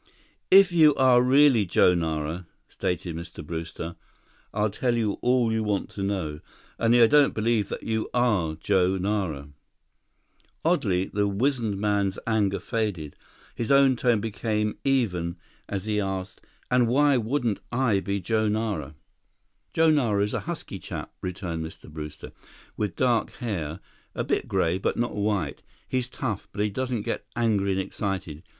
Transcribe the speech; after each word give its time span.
"If 0.49 0.71
you 0.71 0.95
are 0.95 1.21
really 1.21 1.63
Joe 1.63 1.93
Nara," 1.93 2.47
stated 2.67 3.15
Mr. 3.15 3.45
Brewster, 3.45 3.97
"I'll 4.51 4.71
tell 4.71 4.95
you 4.97 5.19
all 5.21 5.51
you 5.53 5.63
want 5.63 5.91
to 5.91 6.01
know. 6.01 6.39
Only 6.79 7.03
I 7.03 7.05
don't 7.05 7.35
believe 7.35 7.69
that 7.69 7.83
you 7.83 8.09
are 8.11 8.55
Joe 8.55 8.97
Nara." 8.97 9.49
Oddly, 10.65 11.05
the 11.13 11.27
wizened 11.27 11.77
man's 11.79 12.17
anger 12.25 12.59
faded. 12.59 13.15
His 13.53 13.69
own 13.69 13.95
tone 13.95 14.19
became 14.21 14.75
even 14.83 15.37
as 15.69 15.85
he 15.85 16.01
asked, 16.01 16.41
"And 16.71 16.87
why 16.87 17.17
wouldn't 17.17 17.59
I 17.71 17.99
be 17.99 18.19
Joe 18.19 18.47
Nara?" 18.47 18.95
"Joe 19.71 19.91
Nara 19.91 20.23
is 20.23 20.33
a 20.33 20.39
husky 20.49 20.79
chap," 20.79 21.13
returned 21.21 21.63
Mr. 21.63 21.87
Brewster, 21.87 22.31
"with 22.75 22.95
dark 22.95 23.33
hair, 23.33 23.79
a 24.15 24.23
bit 24.23 24.47
gray, 24.47 24.79
but 24.79 24.97
not 24.97 25.15
white. 25.15 25.61
He's 25.87 26.09
tough, 26.09 26.47
but 26.51 26.63
he 26.63 26.71
doesn't 26.71 27.03
get 27.03 27.27
angry 27.35 27.71
and 27.73 27.79
excited. 27.79 28.41